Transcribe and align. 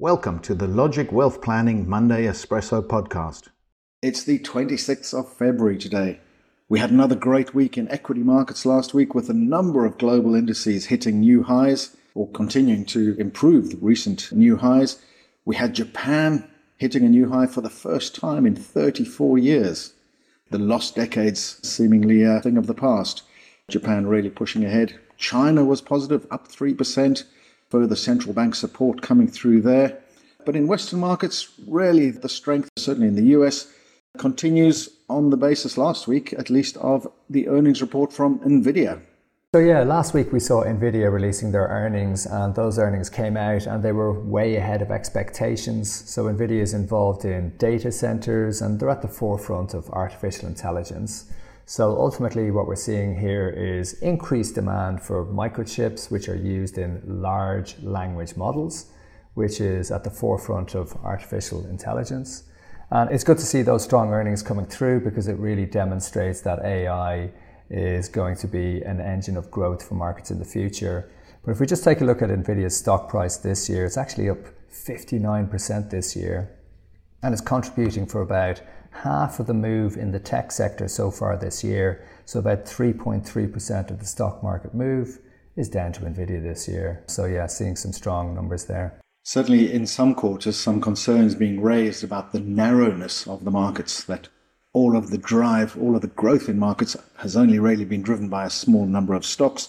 Welcome 0.00 0.38
to 0.40 0.54
the 0.54 0.66
Logic 0.66 1.12
Wealth 1.12 1.42
Planning 1.42 1.86
Monday 1.86 2.24
Espresso 2.24 2.80
podcast. 2.82 3.48
It's 4.00 4.24
the 4.24 4.38
26th 4.38 5.12
of 5.12 5.30
February 5.30 5.76
today. 5.76 6.20
We 6.70 6.78
had 6.78 6.90
another 6.90 7.14
great 7.14 7.54
week 7.54 7.76
in 7.76 7.86
equity 7.90 8.22
markets 8.22 8.64
last 8.64 8.94
week 8.94 9.14
with 9.14 9.28
a 9.28 9.34
number 9.34 9.84
of 9.84 9.98
global 9.98 10.34
indices 10.34 10.86
hitting 10.86 11.20
new 11.20 11.42
highs 11.42 11.98
or 12.14 12.30
continuing 12.30 12.86
to 12.86 13.14
improve 13.18 13.68
the 13.68 13.76
recent 13.76 14.32
new 14.32 14.56
highs. 14.56 15.02
We 15.44 15.56
had 15.56 15.74
Japan 15.74 16.48
hitting 16.78 17.04
a 17.04 17.10
new 17.10 17.28
high 17.28 17.46
for 17.46 17.60
the 17.60 17.68
first 17.68 18.14
time 18.14 18.46
in 18.46 18.56
34 18.56 19.36
years. 19.36 19.92
The 20.50 20.58
lost 20.58 20.96
decades 20.96 21.60
seemingly 21.62 22.22
a 22.22 22.40
thing 22.40 22.56
of 22.56 22.68
the 22.68 22.72
past. 22.72 23.22
Japan 23.68 24.06
really 24.06 24.30
pushing 24.30 24.64
ahead. 24.64 24.98
China 25.18 25.62
was 25.62 25.82
positive, 25.82 26.26
up 26.30 26.48
3%. 26.48 27.24
Further 27.70 27.96
central 27.96 28.34
bank 28.34 28.54
support 28.54 29.00
coming 29.00 29.28
through 29.28 29.62
there. 29.62 30.00
But 30.44 30.56
in 30.56 30.66
Western 30.66 31.00
markets, 31.00 31.48
really 31.66 32.10
the 32.10 32.28
strength, 32.28 32.68
certainly 32.76 33.08
in 33.08 33.14
the 33.14 33.30
US, 33.38 33.72
continues 34.18 34.88
on 35.08 35.30
the 35.30 35.36
basis 35.36 35.78
last 35.78 36.08
week, 36.08 36.32
at 36.32 36.50
least, 36.50 36.76
of 36.78 37.06
the 37.28 37.48
earnings 37.48 37.80
report 37.80 38.12
from 38.12 38.38
NVIDIA. 38.40 39.00
So, 39.52 39.58
yeah, 39.58 39.82
last 39.82 40.14
week 40.14 40.32
we 40.32 40.38
saw 40.38 40.62
NVIDIA 40.62 41.12
releasing 41.12 41.50
their 41.50 41.66
earnings, 41.66 42.24
and 42.24 42.54
those 42.54 42.78
earnings 42.78 43.10
came 43.10 43.36
out 43.36 43.66
and 43.66 43.82
they 43.82 43.90
were 43.90 44.12
way 44.12 44.54
ahead 44.54 44.80
of 44.80 44.92
expectations. 44.92 45.90
So, 45.90 46.26
NVIDIA 46.26 46.60
is 46.60 46.72
involved 46.72 47.24
in 47.24 47.56
data 47.56 47.90
centers 47.90 48.62
and 48.62 48.78
they're 48.78 48.90
at 48.90 49.02
the 49.02 49.08
forefront 49.08 49.74
of 49.74 49.90
artificial 49.90 50.48
intelligence. 50.48 51.32
So 51.70 51.96
ultimately 51.96 52.50
what 52.50 52.66
we're 52.66 52.74
seeing 52.74 53.16
here 53.16 53.48
is 53.48 53.92
increased 54.02 54.56
demand 54.56 55.00
for 55.00 55.24
microchips 55.24 56.10
which 56.10 56.28
are 56.28 56.34
used 56.34 56.78
in 56.78 57.00
large 57.06 57.80
language 57.80 58.34
models, 58.34 58.86
which 59.34 59.60
is 59.60 59.92
at 59.92 60.02
the 60.02 60.10
forefront 60.10 60.74
of 60.74 60.92
artificial 61.04 61.64
intelligence. 61.66 62.42
And 62.90 63.08
it's 63.12 63.22
good 63.22 63.38
to 63.38 63.44
see 63.44 63.62
those 63.62 63.84
strong 63.84 64.10
earnings 64.10 64.42
coming 64.42 64.66
through 64.66 65.02
because 65.04 65.28
it 65.28 65.38
really 65.38 65.64
demonstrates 65.64 66.40
that 66.40 66.58
AI 66.64 67.30
is 67.70 68.08
going 68.08 68.34
to 68.38 68.48
be 68.48 68.82
an 68.82 69.00
engine 69.00 69.36
of 69.36 69.48
growth 69.52 69.86
for 69.86 69.94
markets 69.94 70.32
in 70.32 70.40
the 70.40 70.44
future. 70.44 71.08
But 71.44 71.52
if 71.52 71.60
we 71.60 71.66
just 71.68 71.84
take 71.84 72.00
a 72.00 72.04
look 72.04 72.20
at 72.20 72.30
Nvidia's 72.30 72.76
stock 72.76 73.08
price 73.08 73.36
this 73.36 73.68
year, 73.68 73.86
it's 73.86 73.96
actually 73.96 74.28
up 74.28 74.38
59% 74.72 75.88
this 75.88 76.16
year 76.16 76.50
and 77.22 77.32
it's 77.32 77.40
contributing 77.42 78.06
for 78.06 78.22
about 78.22 78.60
half 78.90 79.40
of 79.40 79.46
the 79.46 79.54
move 79.54 79.96
in 79.96 80.12
the 80.12 80.18
tech 80.18 80.52
sector 80.52 80.88
so 80.88 81.10
far 81.10 81.36
this 81.36 81.62
year. 81.62 82.04
So 82.24 82.38
about 82.38 82.64
3.3% 82.64 83.90
of 83.90 83.98
the 83.98 84.06
stock 84.06 84.42
market 84.42 84.74
move 84.74 85.18
is 85.56 85.68
down 85.68 85.92
to 85.92 86.00
Nvidia 86.00 86.42
this 86.42 86.68
year. 86.68 87.02
So 87.06 87.24
yeah, 87.26 87.46
seeing 87.46 87.76
some 87.76 87.92
strong 87.92 88.34
numbers 88.34 88.66
there. 88.66 88.98
Certainly 89.22 89.72
in 89.72 89.86
some 89.86 90.14
quarters, 90.14 90.56
some 90.56 90.80
concerns 90.80 91.34
being 91.34 91.60
raised 91.60 92.02
about 92.02 92.32
the 92.32 92.40
narrowness 92.40 93.26
of 93.26 93.44
the 93.44 93.50
markets, 93.50 94.02
that 94.04 94.28
all 94.72 94.96
of 94.96 95.10
the 95.10 95.18
drive, 95.18 95.76
all 95.80 95.94
of 95.94 96.02
the 96.02 96.08
growth 96.08 96.48
in 96.48 96.58
markets 96.58 96.96
has 97.18 97.36
only 97.36 97.58
really 97.58 97.84
been 97.84 98.02
driven 98.02 98.28
by 98.28 98.46
a 98.46 98.50
small 98.50 98.86
number 98.86 99.14
of 99.14 99.26
stocks, 99.26 99.68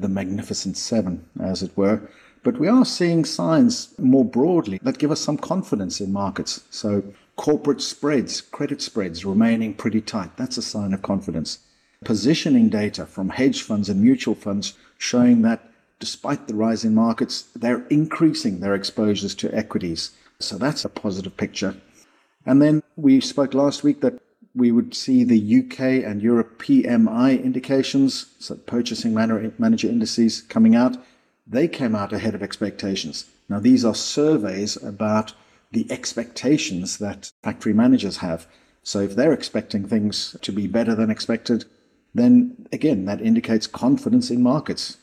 the 0.00 0.08
magnificent 0.08 0.76
seven, 0.76 1.24
as 1.40 1.62
it 1.62 1.76
were. 1.76 2.00
But 2.42 2.58
we 2.58 2.66
are 2.66 2.84
seeing 2.84 3.24
signs 3.24 3.94
more 3.98 4.24
broadly 4.24 4.80
that 4.82 4.98
give 4.98 5.12
us 5.12 5.20
some 5.20 5.38
confidence 5.38 6.00
in 6.00 6.12
markets. 6.12 6.64
So 6.70 7.04
corporate 7.36 7.80
spreads, 7.80 8.40
credit 8.40 8.82
spreads 8.82 9.24
remaining 9.24 9.74
pretty 9.74 10.00
tight. 10.00 10.36
That's 10.36 10.56
a 10.56 10.62
sign 10.62 10.92
of 10.92 11.02
confidence. 11.02 11.58
Positioning 12.04 12.68
data 12.68 13.06
from 13.06 13.28
hedge 13.28 13.62
funds 13.62 13.88
and 13.88 14.02
mutual 14.02 14.34
funds 14.34 14.74
showing 14.98 15.42
that 15.42 15.68
despite 16.00 16.48
the 16.48 16.54
rise 16.54 16.84
in 16.84 16.94
markets, 16.94 17.42
they're 17.54 17.86
increasing 17.86 18.58
their 18.58 18.74
exposures 18.74 19.36
to 19.36 19.54
equities. 19.54 20.10
So 20.40 20.58
that's 20.58 20.84
a 20.84 20.88
positive 20.88 21.36
picture. 21.36 21.76
And 22.44 22.60
then 22.60 22.82
we 22.96 23.20
spoke 23.20 23.54
last 23.54 23.84
week 23.84 24.00
that 24.00 24.20
we 24.54 24.70
would 24.70 24.94
see 24.94 25.24
the 25.24 25.60
UK 25.60 26.04
and 26.04 26.22
Europe 26.22 26.62
PMI 26.62 27.42
indications, 27.42 28.26
so 28.38 28.54
purchasing 28.54 29.14
manager 29.14 29.88
indices 29.88 30.42
coming 30.42 30.74
out. 30.74 30.96
They 31.46 31.68
came 31.68 31.94
out 31.94 32.12
ahead 32.12 32.34
of 32.34 32.42
expectations. 32.42 33.26
Now, 33.48 33.60
these 33.60 33.84
are 33.84 33.94
surveys 33.94 34.76
about 34.82 35.34
the 35.70 35.90
expectations 35.90 36.98
that 36.98 37.30
factory 37.42 37.72
managers 37.72 38.18
have. 38.18 38.46
So 38.82 39.00
if 39.00 39.16
they're 39.16 39.32
expecting 39.32 39.86
things 39.86 40.36
to 40.42 40.52
be 40.52 40.66
better 40.66 40.94
than 40.94 41.10
expected, 41.10 41.64
then 42.14 42.66
again, 42.72 43.06
that 43.06 43.22
indicates 43.22 43.66
confidence 43.66 44.30
in 44.30 44.42
markets. 44.42 44.98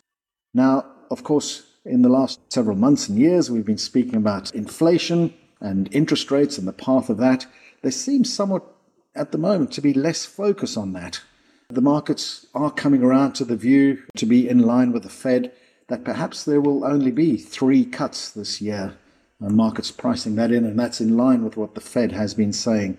Now, 0.53 0.85
of 1.09 1.23
course, 1.23 1.63
in 1.85 2.03
the 2.03 2.09
last 2.09 2.39
several 2.53 2.75
months 2.75 3.09
and 3.09 3.17
years, 3.17 3.49
we've 3.49 3.65
been 3.65 3.77
speaking 3.77 4.15
about 4.15 4.53
inflation 4.53 5.33
and 5.59 5.89
interest 5.91 6.29
rates 6.29 6.57
and 6.57 6.67
the 6.67 6.73
path 6.73 7.09
of 7.09 7.17
that. 7.17 7.47
There 7.81 7.91
seems 7.91 8.31
somewhat 8.31 8.63
at 9.19 9.31
the 9.31 9.37
moment 9.37 9.71
to 9.73 9.81
be 9.81 9.93
less 9.93 10.25
focus 10.25 10.77
on 10.77 10.93
that. 10.93 11.21
The 11.67 11.81
markets 11.81 12.47
are 12.55 12.71
coming 12.71 13.03
around 13.03 13.33
to 13.33 13.45
the 13.45 13.57
view 13.57 14.01
to 14.17 14.25
be 14.25 14.47
in 14.47 14.59
line 14.59 14.91
with 14.91 15.03
the 15.03 15.09
Fed 15.09 15.51
that 15.87 16.05
perhaps 16.05 16.43
there 16.43 16.61
will 16.61 16.85
only 16.85 17.11
be 17.11 17.35
three 17.35 17.83
cuts 17.83 18.31
this 18.31 18.61
year 18.61 18.95
and 19.39 19.55
markets 19.55 19.91
pricing 19.91 20.35
that 20.35 20.51
in, 20.51 20.65
and 20.65 20.79
that's 20.79 21.01
in 21.01 21.17
line 21.17 21.43
with 21.43 21.57
what 21.57 21.75
the 21.75 21.81
Fed 21.81 22.11
has 22.11 22.33
been 22.33 22.53
saying. 22.53 22.97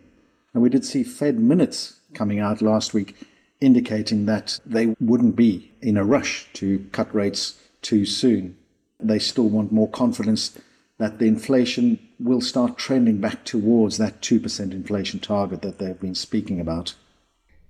And 0.52 0.62
we 0.62 0.68
did 0.68 0.84
see 0.84 1.02
Fed 1.02 1.38
minutes 1.38 2.00
coming 2.14 2.38
out 2.38 2.62
last 2.62 2.92
week 2.94 3.16
indicating 3.60 4.26
that 4.26 4.58
they 4.64 4.94
wouldn't 5.00 5.36
be 5.36 5.70
in 5.80 5.96
a 5.96 6.04
rush 6.04 6.48
to 6.54 6.86
cut 6.92 7.14
rates 7.14 7.60
too 7.82 8.04
soon. 8.04 8.56
They 8.98 9.18
still 9.18 9.48
want 9.48 9.72
more 9.72 9.88
confidence 9.88 10.58
that 11.00 11.18
the 11.18 11.24
inflation 11.24 11.98
will 12.18 12.42
start 12.42 12.76
trending 12.76 13.22
back 13.22 13.42
towards 13.42 13.96
that 13.96 14.20
2% 14.20 14.72
inflation 14.72 15.18
target 15.18 15.62
that 15.62 15.78
they've 15.78 15.98
been 15.98 16.14
speaking 16.14 16.60
about. 16.60 16.94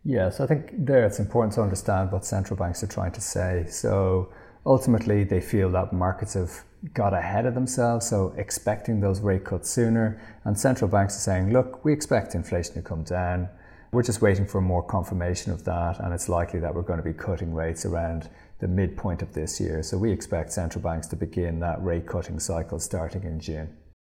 Yes, 0.04 0.40
I 0.40 0.48
think 0.48 0.72
there 0.76 1.06
it's 1.06 1.20
important 1.20 1.54
to 1.54 1.62
understand 1.62 2.10
what 2.10 2.24
central 2.24 2.56
banks 2.56 2.82
are 2.82 2.88
trying 2.88 3.12
to 3.12 3.20
say. 3.20 3.66
So 3.68 4.32
ultimately, 4.66 5.22
they 5.22 5.40
feel 5.40 5.70
that 5.70 5.92
markets 5.92 6.34
have 6.34 6.64
got 6.92 7.14
ahead 7.14 7.46
of 7.46 7.54
themselves, 7.54 8.08
so 8.08 8.34
expecting 8.36 8.98
those 8.98 9.20
rate 9.20 9.44
cuts 9.44 9.70
sooner. 9.70 10.20
And 10.44 10.58
central 10.58 10.90
banks 10.90 11.14
are 11.14 11.20
saying, 11.20 11.52
look, 11.52 11.84
we 11.84 11.92
expect 11.92 12.34
inflation 12.34 12.74
to 12.74 12.82
come 12.82 13.04
down. 13.04 13.48
We're 13.92 14.04
just 14.04 14.22
waiting 14.22 14.46
for 14.46 14.60
more 14.60 14.84
confirmation 14.84 15.50
of 15.50 15.64
that, 15.64 15.98
and 15.98 16.14
it's 16.14 16.28
likely 16.28 16.60
that 16.60 16.72
we're 16.72 16.82
going 16.82 17.02
to 17.02 17.04
be 17.04 17.12
cutting 17.12 17.52
rates 17.52 17.84
around 17.84 18.30
the 18.60 18.68
midpoint 18.68 19.20
of 19.20 19.32
this 19.34 19.60
year. 19.60 19.82
So 19.82 19.98
we 19.98 20.12
expect 20.12 20.52
central 20.52 20.80
banks 20.80 21.08
to 21.08 21.16
begin 21.16 21.58
that 21.58 21.82
rate 21.82 22.06
cutting 22.06 22.38
cycle 22.38 22.78
starting 22.78 23.24
in 23.24 23.40
June. 23.40 23.76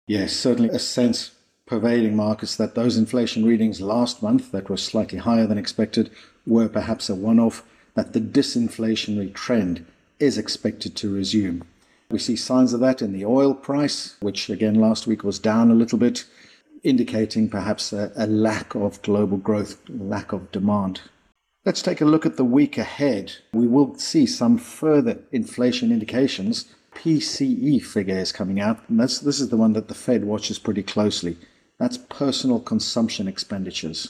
Yes, 0.08 0.34
certainly 0.34 0.70
a 0.70 0.80
sense 0.80 1.32
pervading 1.66 2.18
markets 2.18 2.58
that 2.58 2.76
those 2.76 2.98
inflation 2.98 3.46
readings 3.46 3.80
last 3.80 4.22
month 4.22 4.52
that 4.52 4.70
were 4.70 4.76
slightly 4.76 5.20
higher 5.20 5.48
than 5.48 5.58
expected 5.58 6.12
were 6.46 6.68
perhaps 6.68 7.10
a 7.10 7.16
one 7.16 7.40
off, 7.40 7.64
that 7.94 8.12
the 8.12 8.20
disinflationary 8.20 9.34
trend 9.34 9.86
is 10.20 10.38
expected 10.38 10.98
to 10.98 11.14
resume. 11.14 11.64
We 12.10 12.20
see 12.20 12.36
signs 12.36 12.74
of 12.74 12.82
that 12.82 13.02
in 13.02 13.14
the 13.14 13.24
oil 13.24 13.54
price, 13.54 14.18
which 14.20 14.50
again 14.50 14.76
last 14.76 15.08
week 15.08 15.24
was 15.24 15.40
down 15.40 15.72
a 15.72 15.76
little 15.76 15.98
bit, 15.98 16.26
indicating 16.84 17.50
perhaps 17.50 17.94
a, 17.94 18.12
a 18.16 18.28
lack 18.28 18.76
of 18.76 19.02
global 19.02 19.38
growth, 19.38 19.78
lack 19.90 20.32
of 20.32 20.52
demand. 20.52 21.02
Let's 21.66 21.82
take 21.82 22.02
a 22.02 22.06
look 22.06 22.26
at 22.26 22.38
the 22.38 22.46
week 22.46 22.78
ahead. 22.78 23.34
We 23.54 23.68
will 23.68 23.96
see 23.96 24.26
some 24.26 24.58
further 24.58 25.20
inflation 25.32 25.92
indications. 25.92 26.74
PCE 26.96 27.84
figure 27.84 28.18
is 28.18 28.32
coming 28.32 28.60
out, 28.60 28.88
and 28.90 29.00
this 29.00 29.22
is 29.24 29.50
the 29.50 29.58
one 29.58 29.74
that 29.74 29.88
the 29.88 29.94
Fed 29.94 30.26
watches 30.26 30.60
pretty 30.60 30.84
closely. 30.84 31.38
That's 31.78 31.98
personal 31.98 32.60
consumption 32.60 33.28
expenditures. 33.28 34.10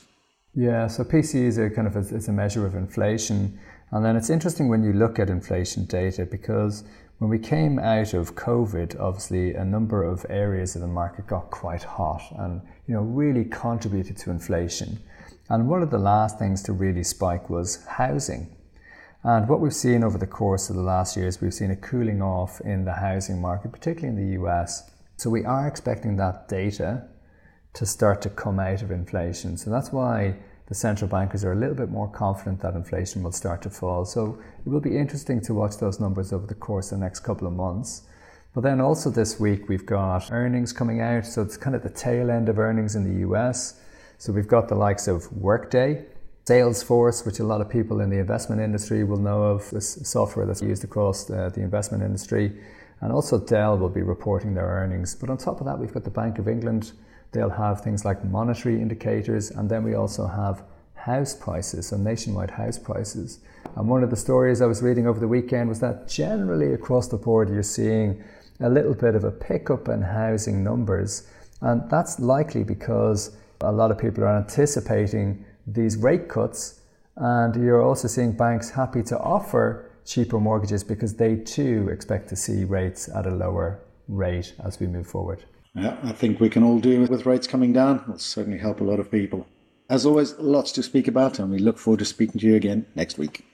Yeah, 0.54 0.88
so 0.88 1.06
PCE 1.06 1.46
is 1.46 1.58
a 1.58 1.70
kind 1.70 1.88
of 1.88 1.96
a, 1.96 2.16
it's 2.16 2.28
a 2.28 2.34
measure 2.34 2.66
of 2.66 2.76
inflation, 2.76 3.58
and 3.92 4.04
then 4.04 4.18
it's 4.18 4.30
interesting 4.30 4.68
when 4.68 4.84
you 4.84 4.92
look 4.92 5.18
at 5.18 5.30
inflation 5.30 5.86
data 5.86 6.26
because 6.26 6.84
when 7.20 7.30
we 7.30 7.40
came 7.40 7.80
out 7.80 8.14
of 8.14 8.36
COVID, 8.36 9.00
obviously 9.00 9.54
a 9.54 9.64
number 9.64 10.04
of 10.04 10.26
areas 10.30 10.76
of 10.76 10.82
the 10.82 10.88
market 10.88 11.28
got 11.28 11.52
quite 11.52 11.84
hot 11.84 12.22
and 12.38 12.62
you 12.86 12.94
know 12.94 13.02
really 13.02 13.46
contributed 13.46 14.18
to 14.18 14.32
inflation. 14.32 15.00
And 15.48 15.70
one 15.70 15.82
of 15.84 15.90
the 15.90 15.98
last 15.98 16.38
things 16.38 16.62
to 16.64 16.74
really 16.74 17.04
spike 17.04 17.50
was 17.50 17.86
housing. 17.86 18.54
And 19.24 19.48
what 19.48 19.62
we've 19.62 19.74
seen 19.74 20.04
over 20.04 20.18
the 20.18 20.28
course 20.28 20.70
of 20.70 20.76
the 20.76 20.82
last 20.82 21.16
year 21.16 21.28
is 21.28 21.40
we've 21.40 21.54
seen 21.54 21.72
a 21.72 21.76
cooling 21.78 22.22
off 22.22 22.60
in 22.62 22.84
the 22.84 22.94
housing 22.94 23.40
market, 23.40 23.72
particularly 23.72 24.18
in 24.18 24.32
the 24.32 24.42
US. 24.44 24.92
So 25.16 25.30
we 25.30 25.46
are 25.46 25.68
expecting 25.68 26.18
that 26.18 26.50
data 26.50 27.08
to 27.74 27.86
start 27.86 28.22
to 28.24 28.30
come 28.30 28.60
out 28.60 28.82
of 28.82 28.92
inflation. 28.92 29.58
So 29.58 29.70
that's 29.70 29.92
why 29.92 30.36
the 30.72 30.76
central 30.76 31.10
bankers 31.10 31.44
are 31.44 31.52
a 31.52 31.56
little 31.56 31.76
bit 31.76 31.90
more 31.90 32.08
confident 32.08 32.62
that 32.62 32.76
inflation 32.76 33.22
will 33.22 33.34
start 33.34 33.62
to 33.62 33.70
fall. 33.70 34.06
So 34.06 34.40
it 34.66 34.70
will 34.70 34.80
be 34.80 34.98
interesting 34.98 35.42
to 35.42 35.54
watch 35.54 35.76
those 35.80 36.00
numbers 36.00 36.32
over 36.32 36.48
the 36.48 36.56
course 36.56 36.94
of 36.94 37.00
the 37.00 37.04
next 37.04 37.20
couple 37.20 37.46
of 37.46 37.52
months. 37.52 38.04
But 38.56 38.62
then 38.62 38.80
also 38.80 39.10
this 39.10 39.38
week 39.38 39.68
we've 39.68 39.86
got 39.86 40.32
earnings 40.32 40.72
coming 40.72 41.02
out. 41.02 41.26
So 41.26 41.42
it's 41.42 41.58
kind 41.58 41.76
of 41.76 41.84
the 41.84 41.90
tail 41.90 42.32
end 42.32 42.48
of 42.48 42.58
earnings 42.58 42.96
in 42.96 43.04
the 43.04 43.28
US. 43.28 43.82
So 44.18 44.32
we've 44.32 44.48
got 44.48 44.70
the 44.70 44.76
likes 44.76 45.10
of 45.10 45.30
Workday, 45.34 46.06
Salesforce, 46.46 47.26
which 47.26 47.40
a 47.40 47.44
lot 47.44 47.60
of 47.60 47.68
people 47.68 48.00
in 48.00 48.10
the 48.10 48.20
investment 48.20 48.62
industry 48.62 49.04
will 49.04 49.20
know 49.20 49.44
of, 49.44 49.70
this 49.72 50.00
software 50.10 50.46
that's 50.46 50.62
used 50.62 50.86
across 50.86 51.26
the, 51.26 51.52
the 51.54 51.60
investment 51.60 52.02
industry. 52.02 52.50
And 53.02 53.12
also 53.12 53.38
Dell 53.38 53.78
will 53.78 53.90
be 53.90 54.04
reporting 54.04 54.54
their 54.54 54.68
earnings. 54.68 55.16
But 55.16 55.30
on 55.30 55.38
top 55.38 55.60
of 55.60 55.66
that, 55.66 55.78
we've 55.78 55.94
got 55.94 56.06
the 56.06 56.10
Bank 56.10 56.40
of 56.40 56.48
England. 56.48 56.94
They'll 57.32 57.50
have 57.50 57.82
things 57.82 58.04
like 58.04 58.24
monetary 58.26 58.82
indicators, 58.82 59.52
and 59.52 59.70
then 59.70 59.84
we 59.84 59.94
also 59.94 60.28
have 60.28 60.64
house 60.94 61.34
prices, 61.34 61.88
so 61.88 61.98
nationwide 61.98 62.52
house 62.52 62.78
prices. 62.78 63.40
And 63.76 63.88
one 63.88 64.04
of 64.04 64.10
the 64.10 64.16
stories 64.16 64.62
I 64.62 64.66
was 64.66 64.82
reading 64.82 65.08
over 65.08 65.20
the 65.20 65.28
weekend 65.28 65.70
was 65.70 65.80
that 65.80 66.08
generally 66.08 66.74
across 66.74 67.08
the 67.08 67.18
board, 67.18 67.50
you're 67.50 67.64
seeing 67.64 68.24
a 68.60 68.70
little 68.70 68.94
bit 68.94 69.16
of 69.16 69.24
a 69.24 69.32
pickup 69.32 69.88
in 69.88 70.02
housing 70.02 70.64
numbers. 70.64 71.28
And 71.62 71.90
that's 71.90 72.20
likely 72.20 72.64
because 72.64 73.36
a 73.62 73.72
lot 73.72 73.92
of 73.92 73.98
people 73.98 74.24
are 74.24 74.38
anticipating 74.38 75.46
these 75.66 75.98
rate 75.98 76.28
cuts, 76.28 76.82
and 77.16 77.56
you're 77.56 77.82
also 77.82 78.08
seeing 78.08 78.34
banks 78.34 78.70
happy 78.70 79.04
to 79.04 79.20
offer 79.20 79.92
cheaper 80.06 80.40
mortgages 80.40 80.84
because 80.84 81.16
they 81.16 81.36
too 81.36 81.88
expect 81.92 82.28
to 82.30 82.36
see 82.36 82.64
rates 82.64 83.08
at 83.10 83.26
a 83.26 83.32
lower 83.32 83.80
rate 84.08 84.54
as 84.64 84.80
we 84.80 84.88
move 84.88 85.08
forward. 85.08 85.46
Yeah, 85.74 85.98
I 86.04 86.12
think 86.12 86.40
we 86.40 86.50
can 86.50 86.64
all 86.64 86.80
do 86.80 87.02
with 87.06 87.26
rates 87.26 87.48
coming 87.48 87.72
down. 87.72 88.02
It'll 88.04 88.20
certainly 88.20 88.60
help 88.60 88.82
a 88.82 88.84
lot 88.84 89.00
of 89.00 89.10
people. 89.10 89.48
As 89.90 90.06
always, 90.06 90.38
lots 90.38 90.72
to 90.74 90.84
speak 90.84 91.08
about, 91.08 91.40
and 91.40 91.50
we 91.50 91.60
look 91.60 91.78
forward 91.78 92.00
to 92.00 92.06
speaking 92.06 92.40
to 92.42 92.48
you 92.48 92.56
again 92.56 92.86
next 92.96 93.18
week. 93.18 93.46